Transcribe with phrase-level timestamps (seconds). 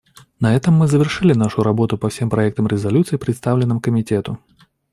[0.39, 4.39] На этом мы завершили нашу работу по всем проектам резолюций, представленным Комитету.